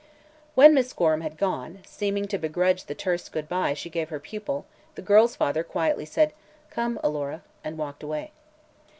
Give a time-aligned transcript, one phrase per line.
[0.55, 4.19] When Miss Gorham had gone, seeming to begrudge the terse "good bye" she gave her
[4.19, 6.33] pupil, the girl's father quietly said:
[6.71, 8.31] "Come, Alora," and walked away.